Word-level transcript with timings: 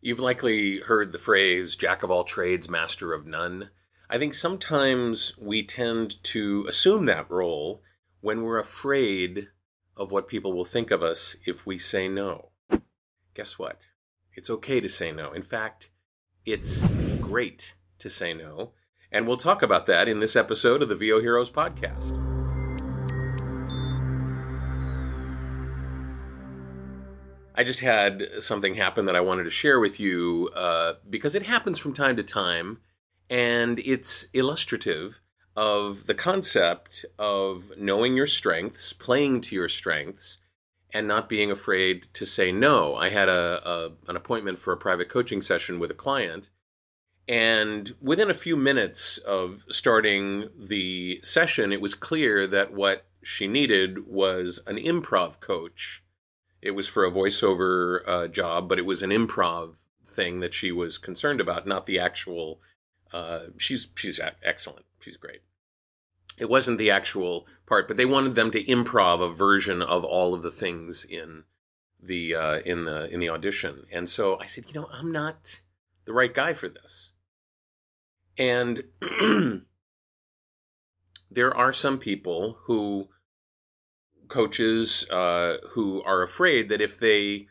You've 0.00 0.20
likely 0.20 0.78
heard 0.78 1.10
the 1.10 1.18
phrase 1.18 1.74
jack 1.74 2.02
of 2.02 2.10
all 2.10 2.22
trades, 2.22 2.70
master 2.70 3.12
of 3.12 3.26
none. 3.26 3.70
I 4.08 4.18
think 4.18 4.32
sometimes 4.32 5.34
we 5.38 5.64
tend 5.64 6.22
to 6.24 6.64
assume 6.68 7.06
that 7.06 7.30
role 7.30 7.82
when 8.20 8.42
we're 8.42 8.60
afraid 8.60 9.48
of 9.96 10.12
what 10.12 10.28
people 10.28 10.52
will 10.52 10.64
think 10.64 10.92
of 10.92 11.02
us 11.02 11.36
if 11.44 11.66
we 11.66 11.78
say 11.78 12.08
no. 12.08 12.50
Guess 13.34 13.58
what? 13.58 13.88
It's 14.34 14.48
okay 14.48 14.80
to 14.80 14.88
say 14.88 15.10
no. 15.10 15.32
In 15.32 15.42
fact, 15.42 15.90
it's 16.46 16.88
great 17.20 17.74
to 17.98 18.08
say 18.08 18.32
no. 18.32 18.72
And 19.10 19.26
we'll 19.26 19.36
talk 19.36 19.62
about 19.62 19.86
that 19.86 20.08
in 20.08 20.20
this 20.20 20.36
episode 20.36 20.80
of 20.80 20.88
the 20.88 20.96
VO 20.96 21.20
Heroes 21.20 21.50
podcast. 21.50 22.27
I 27.58 27.64
just 27.64 27.80
had 27.80 28.22
something 28.38 28.76
happen 28.76 29.06
that 29.06 29.16
I 29.16 29.20
wanted 29.20 29.42
to 29.42 29.50
share 29.50 29.80
with 29.80 29.98
you 29.98 30.48
uh, 30.54 30.92
because 31.10 31.34
it 31.34 31.42
happens 31.42 31.76
from 31.76 31.92
time 31.92 32.14
to 32.14 32.22
time 32.22 32.78
and 33.28 33.80
it's 33.80 34.28
illustrative 34.32 35.20
of 35.56 36.06
the 36.06 36.14
concept 36.14 37.04
of 37.18 37.72
knowing 37.76 38.16
your 38.16 38.28
strengths, 38.28 38.92
playing 38.92 39.40
to 39.40 39.56
your 39.56 39.68
strengths, 39.68 40.38
and 40.94 41.08
not 41.08 41.28
being 41.28 41.50
afraid 41.50 42.04
to 42.14 42.24
say 42.24 42.52
no. 42.52 42.94
I 42.94 43.08
had 43.08 43.28
a, 43.28 43.68
a, 43.68 43.90
an 44.08 44.14
appointment 44.14 44.60
for 44.60 44.72
a 44.72 44.76
private 44.76 45.08
coaching 45.08 45.42
session 45.42 45.80
with 45.80 45.90
a 45.90 45.94
client, 45.94 46.50
and 47.26 47.92
within 48.00 48.30
a 48.30 48.34
few 48.34 48.56
minutes 48.56 49.18
of 49.18 49.64
starting 49.68 50.48
the 50.56 51.20
session, 51.24 51.72
it 51.72 51.80
was 51.80 51.96
clear 51.96 52.46
that 52.46 52.72
what 52.72 53.06
she 53.24 53.48
needed 53.48 54.06
was 54.06 54.60
an 54.68 54.76
improv 54.76 55.40
coach 55.40 56.04
it 56.60 56.72
was 56.72 56.88
for 56.88 57.04
a 57.04 57.10
voiceover 57.10 58.00
uh, 58.06 58.28
job, 58.28 58.68
but 58.68 58.78
it 58.78 58.86
was 58.86 59.02
an 59.02 59.10
improv 59.10 59.76
thing 60.04 60.40
that 60.40 60.54
she 60.54 60.72
was 60.72 60.98
concerned 60.98 61.40
about, 61.40 61.66
not 61.66 61.86
the 61.86 61.98
actual. 61.98 62.60
Uh, 63.12 63.46
she's 63.56 63.88
she's 63.94 64.20
excellent. 64.42 64.86
She's 65.00 65.16
great. 65.16 65.40
It 66.38 66.50
wasn't 66.50 66.78
the 66.78 66.90
actual 66.90 67.46
part, 67.66 67.88
but 67.88 67.96
they 67.96 68.06
wanted 68.06 68.34
them 68.34 68.50
to 68.52 68.64
improv 68.64 69.20
a 69.20 69.28
version 69.28 69.82
of 69.82 70.04
all 70.04 70.34
of 70.34 70.42
the 70.42 70.50
things 70.50 71.04
in 71.04 71.44
the 72.00 72.34
uh, 72.34 72.58
in 72.60 72.84
the 72.84 73.12
in 73.12 73.20
the 73.20 73.28
audition. 73.28 73.86
And 73.90 74.08
so 74.08 74.38
I 74.40 74.46
said, 74.46 74.64
you 74.68 74.80
know, 74.80 74.88
I'm 74.92 75.12
not 75.12 75.62
the 76.04 76.12
right 76.12 76.32
guy 76.32 76.54
for 76.54 76.68
this. 76.68 77.12
And 78.36 78.84
there 81.30 81.56
are 81.56 81.72
some 81.72 81.98
people 81.98 82.58
who 82.62 83.08
coaches 84.28 85.08
uh, 85.10 85.56
who 85.70 86.02
are 86.02 86.22
afraid 86.22 86.68
that 86.68 86.80
if 86.80 86.98
they 86.98 87.46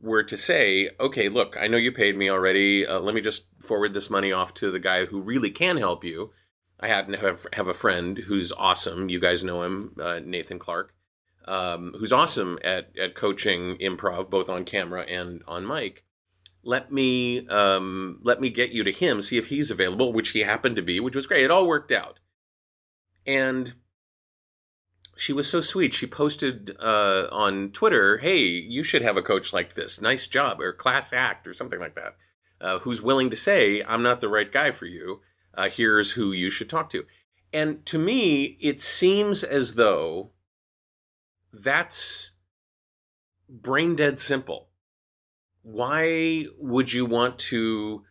were 0.00 0.22
to 0.22 0.36
say, 0.36 0.90
okay, 0.98 1.28
look, 1.28 1.56
I 1.60 1.66
know 1.66 1.76
you 1.76 1.92
paid 1.92 2.16
me 2.16 2.30
already. 2.30 2.86
Uh, 2.86 3.00
let 3.00 3.14
me 3.14 3.20
just 3.20 3.44
forward 3.58 3.92
this 3.92 4.10
money 4.10 4.32
off 4.32 4.54
to 4.54 4.70
the 4.70 4.78
guy 4.78 5.04
who 5.04 5.20
really 5.20 5.50
can 5.50 5.76
help 5.76 6.04
you. 6.04 6.32
I 6.78 6.88
happen 6.88 7.12
to 7.12 7.18
have, 7.18 7.46
have 7.52 7.68
a 7.68 7.74
friend 7.74 8.16
who's 8.16 8.52
awesome. 8.52 9.10
You 9.10 9.20
guys 9.20 9.44
know 9.44 9.62
him, 9.62 9.94
uh, 10.00 10.20
Nathan 10.24 10.58
Clark, 10.58 10.94
um, 11.46 11.94
who's 11.98 12.12
awesome 12.12 12.58
at, 12.64 12.96
at 12.98 13.14
coaching 13.14 13.76
improv, 13.76 14.30
both 14.30 14.48
on 14.48 14.64
camera 14.64 15.02
and 15.02 15.42
on 15.46 15.66
mic. 15.66 16.04
Let 16.62 16.92
me 16.92 17.46
um, 17.48 18.20
let 18.22 18.38
me 18.38 18.50
get 18.50 18.70
you 18.70 18.84
to 18.84 18.92
him, 18.92 19.22
see 19.22 19.38
if 19.38 19.48
he's 19.48 19.70
available, 19.70 20.12
which 20.12 20.30
he 20.30 20.40
happened 20.40 20.76
to 20.76 20.82
be, 20.82 21.00
which 21.00 21.16
was 21.16 21.26
great. 21.26 21.44
It 21.44 21.50
all 21.50 21.66
worked 21.66 21.90
out. 21.90 22.20
And 23.26 23.74
she 25.20 25.34
was 25.34 25.50
so 25.50 25.60
sweet. 25.60 25.92
She 25.92 26.06
posted 26.06 26.74
uh, 26.80 27.28
on 27.30 27.72
Twitter, 27.72 28.16
"Hey, 28.16 28.38
you 28.38 28.82
should 28.82 29.02
have 29.02 29.18
a 29.18 29.22
coach 29.22 29.52
like 29.52 29.74
this. 29.74 30.00
Nice 30.00 30.26
job, 30.26 30.62
or 30.62 30.72
class 30.72 31.12
act, 31.12 31.46
or 31.46 31.52
something 31.52 31.78
like 31.78 31.94
that. 31.94 32.16
Uh, 32.58 32.78
who's 32.78 33.02
willing 33.02 33.28
to 33.28 33.36
say, 33.36 33.82
I'm 33.86 34.02
not 34.02 34.20
the 34.20 34.30
right 34.30 34.50
guy 34.50 34.70
for 34.70 34.86
you. 34.86 35.20
Uh, 35.52 35.68
here's 35.68 36.12
who 36.12 36.32
you 36.32 36.50
should 36.50 36.70
talk 36.70 36.88
to." 36.90 37.04
And 37.52 37.84
to 37.84 37.98
me, 37.98 38.56
it 38.62 38.80
seems 38.80 39.44
as 39.44 39.74
though 39.74 40.30
that's 41.52 42.30
brain 43.46 43.96
dead 43.96 44.18
simple. 44.18 44.68
Why 45.60 46.46
would 46.56 46.94
you 46.94 47.04
want 47.04 47.38
to 47.50 48.04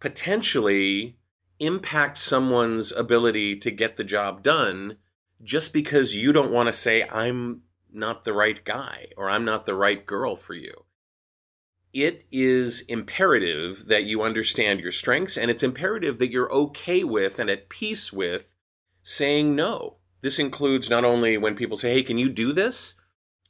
potentially 0.00 1.18
impact 1.58 2.16
someone's 2.16 2.90
ability 2.90 3.56
to 3.56 3.70
get 3.70 3.96
the 3.96 4.04
job 4.04 4.42
done? 4.42 4.96
Just 5.44 5.72
because 5.72 6.16
you 6.16 6.32
don't 6.32 6.50
want 6.50 6.66
to 6.66 6.72
say, 6.72 7.06
I'm 7.12 7.62
not 7.92 8.24
the 8.24 8.32
right 8.32 8.64
guy 8.64 9.08
or 9.16 9.30
I'm 9.30 9.44
not 9.44 9.66
the 9.66 9.74
right 9.74 10.04
girl 10.04 10.34
for 10.34 10.54
you. 10.54 10.84
It 11.92 12.24
is 12.32 12.80
imperative 12.88 13.86
that 13.86 14.02
you 14.02 14.22
understand 14.22 14.80
your 14.80 14.90
strengths 14.90 15.36
and 15.36 15.50
it's 15.50 15.62
imperative 15.62 16.18
that 16.18 16.32
you're 16.32 16.52
okay 16.52 17.04
with 17.04 17.38
and 17.38 17.48
at 17.48 17.68
peace 17.68 18.12
with 18.12 18.56
saying 19.04 19.54
no. 19.54 19.98
This 20.20 20.38
includes 20.38 20.90
not 20.90 21.04
only 21.04 21.38
when 21.38 21.54
people 21.54 21.76
say, 21.76 21.92
Hey, 21.92 22.02
can 22.02 22.18
you 22.18 22.28
do 22.30 22.52
this? 22.52 22.96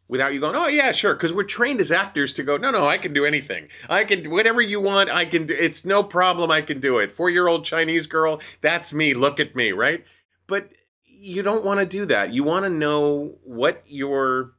Without 0.07 0.35
you 0.35 0.41
going, 0.41 0.55
oh 0.55 0.67
yeah, 0.67 0.93
sure, 0.93 1.15
because 1.15 1.33
we're 1.33 1.45
trained 1.45 1.81
as 1.81 1.91
actors 1.91 2.35
to 2.35 2.43
go, 2.43 2.59
no, 2.59 2.71
no, 2.71 2.87
I 2.87 2.99
can 2.99 3.15
do 3.15 3.25
anything. 3.25 3.69
I 3.89 4.05
can 4.05 4.31
whatever 4.31 4.61
you 4.61 4.79
want. 4.79 5.09
I 5.09 5.25
can 5.25 5.47
do. 5.47 5.57
It's 5.59 5.83
no 5.83 6.03
problem. 6.03 6.51
I 6.51 6.61
can 6.61 6.79
do 6.79 6.99
it. 6.99 7.11
Four 7.11 7.31
year 7.31 7.49
old 7.49 7.65
Chinese 7.65 8.07
girl, 8.07 8.43
that's 8.61 8.93
me. 8.93 9.15
Look 9.15 9.41
at 9.41 9.57
me, 9.57 9.73
right? 9.73 10.05
But 10.47 10.73
you 11.17 11.43
don't 11.43 11.65
want 11.65 11.81
to 11.81 11.87
do 11.87 12.07
that. 12.07 12.33
You 12.33 12.45
want 12.45 12.65
to 12.65 12.71
know 12.71 13.39
what 13.43 13.83
your 13.87 14.55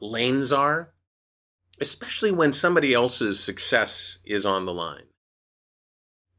lanes 0.00 0.52
are, 0.52 0.92
especially 1.80 2.30
when 2.30 2.52
somebody 2.52 2.94
else's 2.94 3.40
success 3.40 4.18
is 4.24 4.46
on 4.46 4.66
the 4.66 4.74
line. 4.74 5.04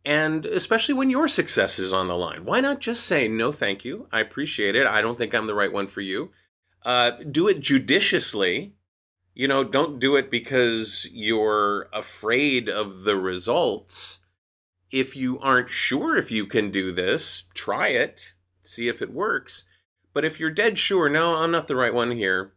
And 0.03 0.46
especially 0.46 0.96
when 0.96 1.12
your 1.12 1.28
success 1.28 1.78
is 1.78 1.94
on 1.94 2.07
the 2.07 2.16
line. 2.16 2.46
Why 2.46 2.59
not 2.59 2.79
just 2.79 3.06
say, 3.06 3.28
no, 3.28 3.52
thank 3.52 3.85
you. 3.85 4.07
I 4.12 4.19
appreciate 4.19 4.75
it. 4.75 4.88
I 4.88 5.02
don't 5.02 5.18
think 5.18 5.35
I'm 5.35 5.46
the 5.47 5.53
right 5.53 5.72
one 5.72 5.88
for 5.88 6.02
you. 6.02 6.31
Uh, 6.84 7.12
do 7.12 7.47
it 7.47 7.59
judiciously. 7.59 8.73
You 9.35 9.47
know, 9.47 9.63
don't 9.63 10.00
do 10.00 10.16
it 10.16 10.31
because 10.31 11.08
you're 11.12 11.88
afraid 11.94 12.68
of 12.68 13.03
the 13.03 13.16
results. 13.16 14.19
If 14.91 15.16
you 15.16 15.40
aren't 15.40 15.69
sure 15.69 16.18
if 16.18 16.31
you 16.31 16.47
can 16.47 16.72
do 16.72 16.91
this, 16.91 17.44
try 17.53 17.90
it 17.90 18.34
see 18.63 18.88
if 18.88 19.01
it 19.01 19.13
works. 19.13 19.63
But 20.13 20.25
if 20.25 20.39
you're 20.39 20.51
dead 20.51 20.77
sure, 20.77 21.09
no, 21.09 21.35
I'm 21.35 21.51
not 21.51 21.67
the 21.67 21.75
right 21.75 21.94
one 21.94 22.11
here, 22.11 22.53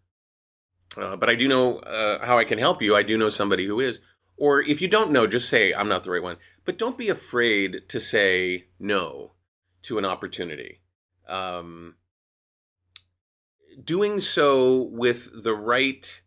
uh, 0.96 1.16
but 1.16 1.28
I 1.28 1.34
do 1.34 1.48
know 1.48 1.78
uh, 1.78 2.24
how 2.24 2.38
I 2.38 2.44
can 2.44 2.58
help 2.58 2.82
you. 2.82 2.96
I 2.96 3.02
do 3.02 3.16
know 3.16 3.28
somebody 3.28 3.66
who 3.66 3.80
is. 3.80 4.00
Or 4.36 4.60
if 4.62 4.82
you 4.82 4.88
don't 4.88 5.12
know, 5.12 5.26
just 5.26 5.48
say, 5.48 5.72
I'm 5.72 5.88
not 5.88 6.02
the 6.02 6.10
right 6.10 6.22
one. 6.22 6.36
But 6.64 6.78
don't 6.78 6.98
be 6.98 7.08
afraid 7.08 7.88
to 7.88 8.00
say 8.00 8.66
no 8.80 9.32
to 9.82 9.98
an 9.98 10.04
opportunity. 10.04 10.80
Um, 11.28 11.94
doing 13.82 14.20
so 14.20 14.82
with 14.82 15.44
the 15.44 15.54
right 15.54 16.22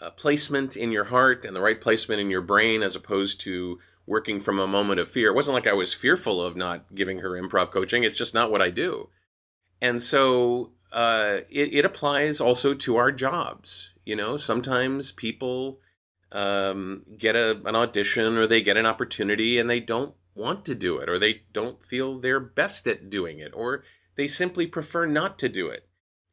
uh, 0.00 0.10
placement 0.10 0.76
in 0.76 0.92
your 0.92 1.04
heart 1.04 1.44
and 1.44 1.56
the 1.56 1.60
right 1.60 1.80
placement 1.80 2.20
in 2.20 2.30
your 2.30 2.42
brain 2.42 2.82
as 2.82 2.94
opposed 2.94 3.40
to 3.40 3.78
working 4.06 4.40
from 4.40 4.58
a 4.58 4.66
moment 4.66 5.00
of 5.00 5.10
fear. 5.10 5.30
It 5.30 5.34
wasn't 5.34 5.54
like 5.54 5.66
I 5.66 5.72
was 5.72 5.92
fearful 5.92 6.40
of 6.40 6.56
not 6.56 6.94
giving 6.94 7.18
her 7.18 7.30
improv 7.30 7.70
coaching. 7.70 8.04
It's 8.04 8.16
just 8.16 8.34
not 8.34 8.50
what 8.50 8.62
I 8.62 8.70
do. 8.70 9.08
And 9.82 10.00
so 10.00 10.72
uh, 10.92 11.38
it, 11.50 11.74
it 11.74 11.84
applies 11.84 12.40
also 12.40 12.72
to 12.74 12.96
our 12.96 13.10
jobs. 13.10 13.94
You 14.04 14.16
know, 14.16 14.36
sometimes 14.36 15.12
people 15.12 15.80
um, 16.32 17.04
get 17.18 17.36
a, 17.36 17.60
an 17.66 17.74
audition 17.74 18.36
or 18.36 18.46
they 18.46 18.62
get 18.62 18.76
an 18.76 18.86
opportunity 18.86 19.58
and 19.58 19.68
they 19.68 19.80
don't 19.80 20.14
want 20.34 20.64
to 20.66 20.74
do 20.74 20.98
it 20.98 21.08
or 21.08 21.18
they 21.18 21.42
don't 21.52 21.84
feel 21.84 22.18
they're 22.18 22.40
best 22.40 22.86
at 22.86 23.10
doing 23.10 23.38
it 23.38 23.52
or 23.54 23.82
they 24.16 24.26
simply 24.26 24.66
prefer 24.66 25.06
not 25.06 25.38
to 25.38 25.48
do 25.48 25.68
it. 25.68 25.88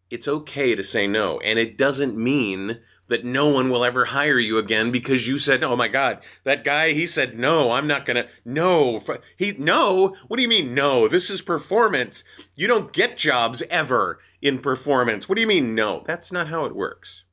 It's 0.09 0.28
okay 0.28 0.75
to 0.75 0.83
say 0.83 1.07
no. 1.07 1.39
And 1.39 1.57
it 1.57 1.78
doesn't 1.78 2.16
mean 2.16 2.79
that 3.13 3.24
no 3.24 3.47
one 3.47 3.69
will 3.69 3.85
ever 3.85 4.06
hire 4.06 4.40
you 4.40 4.57
again 4.57 4.90
because 4.90 5.28
you 5.28 5.38
said, 5.38 5.63
"Oh 5.63 5.75
my 5.75 5.88
God, 5.88 6.24
that 6.46 6.63
guy." 6.63 6.94
He 6.94 7.06
said, 7.06 7.38
"No, 7.38 7.74
I'm 7.74 7.86
not 7.86 8.07
gonna." 8.07 8.27
No, 8.44 9.00
he 9.38 9.54
no. 9.56 10.15
What 10.27 10.38
do 10.38 10.42
you 10.42 10.50
mean 10.50 10.74
no? 10.74 11.07
This 11.07 11.30
is 11.30 11.44
performance. 11.44 12.24
You 12.56 12.65
don't 12.65 12.92
get 12.92 13.15
jobs 13.15 13.62
ever 13.69 14.18
in 14.42 14.57
performance. 14.57 15.30
What 15.30 15.36
do 15.36 15.42
you 15.42 15.48
mean 15.48 15.75
no? 15.75 16.04
That's 16.07 16.31
not 16.31 16.48
how 16.48 16.65
it 16.65 16.75
works. 16.75 17.24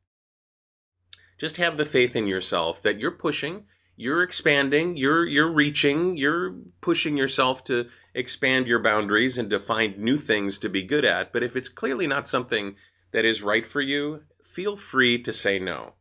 Just 1.38 1.56
have 1.56 1.78
the 1.78 1.86
faith 1.86 2.14
in 2.14 2.26
yourself 2.26 2.82
that 2.82 3.00
you're 3.00 3.10
pushing, 3.10 3.64
you're 3.96 4.22
expanding, 4.22 4.98
you're 4.98 5.26
you're 5.26 5.50
reaching, 5.50 6.18
you're 6.18 6.56
pushing 6.82 7.16
yourself 7.16 7.64
to 7.64 7.88
expand 8.14 8.66
your 8.66 8.82
boundaries 8.82 9.38
and 9.38 9.48
to 9.48 9.58
find 9.58 9.96
new 9.96 10.18
things 10.18 10.58
to 10.58 10.68
be 10.68 10.82
good 10.82 11.06
at. 11.06 11.32
But 11.32 11.42
if 11.42 11.56
it's 11.56 11.70
clearly 11.70 12.06
not 12.06 12.28
something 12.28 12.76
that 13.12 13.24
is 13.24 13.42
right 13.42 13.66
for 13.66 13.80
you, 13.80 14.24
feel 14.50 14.76
free 14.76 15.20
to 15.22 15.32
say 15.32 15.58
no 15.58 15.94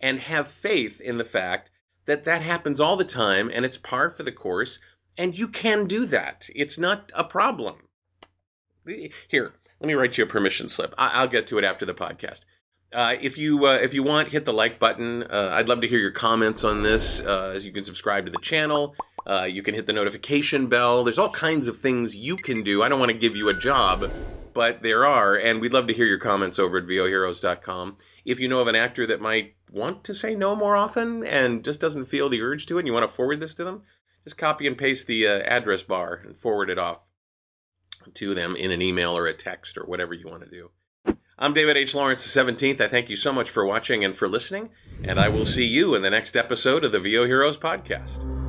and 0.00 0.20
have 0.20 0.48
faith 0.48 1.00
in 1.00 1.18
the 1.18 1.24
fact 1.24 1.70
that 2.06 2.24
that 2.24 2.42
happens 2.42 2.80
all 2.80 2.96
the 2.96 3.04
time 3.04 3.50
and 3.52 3.64
it's 3.64 3.76
par 3.76 4.10
for 4.10 4.22
the 4.22 4.32
course 4.32 4.80
and 5.16 5.38
you 5.38 5.48
can 5.48 5.86
do 5.86 6.06
that. 6.06 6.48
It's 6.54 6.78
not 6.78 7.12
a 7.14 7.24
problem. 7.24 7.88
Here, 9.28 9.52
let 9.80 9.86
me 9.86 9.94
write 9.94 10.16
you 10.16 10.24
a 10.24 10.26
permission 10.26 10.68
slip. 10.68 10.94
I'll 10.96 11.28
get 11.28 11.46
to 11.48 11.58
it 11.58 11.64
after 11.64 11.84
the 11.84 11.94
podcast. 11.94 12.44
Uh, 12.92 13.14
if 13.20 13.38
you 13.38 13.66
uh, 13.66 13.74
if 13.74 13.94
you 13.94 14.02
want, 14.02 14.28
hit 14.28 14.44
the 14.44 14.52
like 14.52 14.80
button. 14.80 15.22
Uh, 15.22 15.50
I'd 15.52 15.68
love 15.68 15.82
to 15.82 15.86
hear 15.86 16.00
your 16.00 16.10
comments 16.10 16.64
on 16.64 16.82
this. 16.82 17.20
Uh, 17.20 17.58
you 17.62 17.70
can 17.70 17.84
subscribe 17.84 18.24
to 18.24 18.32
the 18.32 18.38
channel. 18.38 18.96
Uh, 19.24 19.46
you 19.48 19.62
can 19.62 19.74
hit 19.76 19.86
the 19.86 19.92
notification 19.92 20.66
bell. 20.66 21.04
There's 21.04 21.18
all 21.18 21.30
kinds 21.30 21.68
of 21.68 21.78
things 21.78 22.16
you 22.16 22.34
can 22.34 22.62
do. 22.62 22.82
I 22.82 22.88
don't 22.88 22.98
want 22.98 23.12
to 23.12 23.18
give 23.18 23.36
you 23.36 23.48
a 23.48 23.54
job, 23.54 24.10
but 24.60 24.82
there 24.82 25.06
are, 25.06 25.36
and 25.36 25.58
we'd 25.58 25.72
love 25.72 25.86
to 25.86 25.94
hear 25.94 26.04
your 26.04 26.18
comments 26.18 26.58
over 26.58 26.76
at 26.76 26.84
voheroes.com. 26.84 27.96
If 28.26 28.38
you 28.38 28.46
know 28.46 28.60
of 28.60 28.66
an 28.66 28.76
actor 28.76 29.06
that 29.06 29.18
might 29.18 29.54
want 29.70 30.04
to 30.04 30.12
say 30.12 30.34
no 30.34 30.54
more 30.54 30.76
often 30.76 31.24
and 31.24 31.64
just 31.64 31.80
doesn't 31.80 32.10
feel 32.10 32.28
the 32.28 32.42
urge 32.42 32.66
to 32.66 32.76
it, 32.76 32.80
and 32.80 32.86
you 32.86 32.92
want 32.92 33.08
to 33.08 33.16
forward 33.16 33.40
this 33.40 33.54
to 33.54 33.64
them, 33.64 33.84
just 34.22 34.36
copy 34.36 34.66
and 34.66 34.76
paste 34.76 35.06
the 35.06 35.26
uh, 35.26 35.38
address 35.44 35.82
bar 35.82 36.20
and 36.26 36.36
forward 36.36 36.68
it 36.68 36.78
off 36.78 37.06
to 38.12 38.34
them 38.34 38.54
in 38.54 38.70
an 38.70 38.82
email 38.82 39.16
or 39.16 39.26
a 39.26 39.32
text 39.32 39.78
or 39.78 39.84
whatever 39.84 40.12
you 40.12 40.28
want 40.28 40.42
to 40.42 40.50
do. 40.50 41.16
I'm 41.38 41.54
David 41.54 41.78
H. 41.78 41.94
Lawrence 41.94 42.30
the 42.30 42.44
17th. 42.44 42.82
I 42.82 42.88
thank 42.88 43.08
you 43.08 43.16
so 43.16 43.32
much 43.32 43.48
for 43.48 43.64
watching 43.64 44.04
and 44.04 44.14
for 44.14 44.28
listening, 44.28 44.68
and 45.02 45.18
I 45.18 45.30
will 45.30 45.46
see 45.46 45.64
you 45.64 45.94
in 45.94 46.02
the 46.02 46.10
next 46.10 46.36
episode 46.36 46.84
of 46.84 46.92
the 46.92 47.00
VO 47.00 47.24
Heroes 47.24 47.56
podcast. 47.56 48.39